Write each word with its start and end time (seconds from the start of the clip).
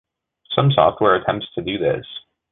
Some 0.55 0.71
software 0.71 1.13
attempts 1.13 1.45
to 1.53 1.61
do 1.61 1.77
this. 1.77 2.07